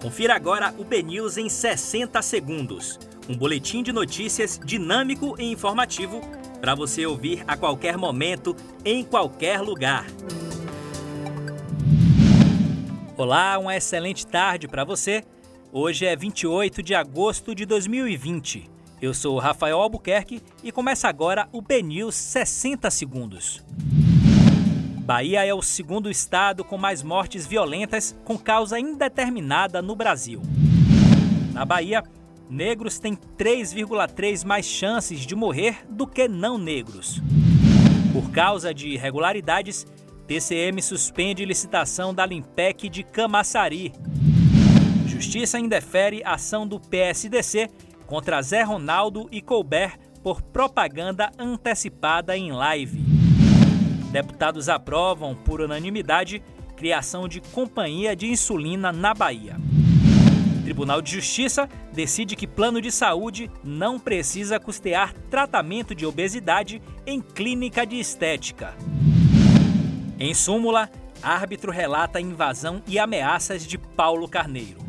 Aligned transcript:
Confira 0.00 0.36
agora 0.36 0.72
o 0.78 0.84
BNews 0.84 1.38
em 1.38 1.48
60 1.48 2.22
segundos. 2.22 3.00
Um 3.28 3.36
boletim 3.36 3.82
de 3.82 3.92
notícias 3.92 4.56
dinâmico 4.64 5.34
e 5.40 5.50
informativo 5.50 6.20
para 6.60 6.72
você 6.72 7.04
ouvir 7.04 7.42
a 7.48 7.56
qualquer 7.56 7.96
momento, 7.96 8.54
em 8.84 9.02
qualquer 9.02 9.60
lugar. 9.60 10.06
Olá, 13.16 13.58
uma 13.58 13.76
excelente 13.76 14.24
tarde 14.24 14.68
para 14.68 14.84
você. 14.84 15.24
Hoje 15.72 16.06
é 16.06 16.14
28 16.14 16.80
de 16.80 16.94
agosto 16.94 17.52
de 17.52 17.66
2020. 17.66 18.70
Eu 19.02 19.12
sou 19.12 19.36
Rafael 19.36 19.80
Albuquerque 19.80 20.40
e 20.62 20.70
começa 20.70 21.08
agora 21.08 21.48
o 21.50 21.60
BNews 21.60 22.14
60 22.14 22.88
segundos. 22.92 23.64
Bahia 25.08 25.42
é 25.42 25.54
o 25.54 25.62
segundo 25.62 26.10
estado 26.10 26.62
com 26.62 26.76
mais 26.76 27.02
mortes 27.02 27.46
violentas 27.46 28.14
com 28.26 28.36
causa 28.36 28.78
indeterminada 28.78 29.80
no 29.80 29.96
Brasil. 29.96 30.42
Na 31.54 31.64
Bahia, 31.64 32.04
negros 32.50 32.98
têm 32.98 33.16
3,3 33.16 34.44
mais 34.44 34.66
chances 34.66 35.20
de 35.20 35.34
morrer 35.34 35.78
do 35.88 36.06
que 36.06 36.28
não 36.28 36.58
negros. 36.58 37.22
Por 38.12 38.30
causa 38.30 38.74
de 38.74 38.88
irregularidades, 38.88 39.86
TCM 40.26 40.82
suspende 40.82 41.42
licitação 41.42 42.12
da 42.12 42.26
Limpec 42.26 42.86
de 42.90 43.02
Camaçari. 43.02 43.94
Justiça 45.06 45.58
indefere 45.58 46.22
ação 46.22 46.68
do 46.68 46.78
PSDC 46.78 47.70
contra 48.06 48.42
Zé 48.42 48.62
Ronaldo 48.62 49.26
e 49.32 49.40
Colbert 49.40 49.98
por 50.22 50.42
propaganda 50.42 51.30
antecipada 51.38 52.36
em 52.36 52.52
live. 52.52 53.17
Deputados 54.10 54.68
aprovam, 54.68 55.34
por 55.34 55.60
unanimidade, 55.60 56.42
criação 56.76 57.28
de 57.28 57.40
companhia 57.40 58.16
de 58.16 58.26
insulina 58.26 58.92
na 58.92 59.12
Bahia. 59.12 59.56
Tribunal 60.64 61.00
de 61.00 61.12
Justiça 61.12 61.68
decide 61.92 62.36
que 62.36 62.46
plano 62.46 62.80
de 62.80 62.92
saúde 62.92 63.50
não 63.64 63.98
precisa 63.98 64.60
custear 64.60 65.12
tratamento 65.30 65.94
de 65.94 66.06
obesidade 66.06 66.80
em 67.06 67.20
clínica 67.20 67.86
de 67.86 67.98
estética. 67.98 68.74
Em 70.18 70.34
súmula, 70.34 70.90
árbitro 71.22 71.72
relata 71.72 72.20
invasão 72.20 72.82
e 72.86 72.98
ameaças 72.98 73.66
de 73.66 73.78
Paulo 73.78 74.28
Carneiro. 74.28 74.87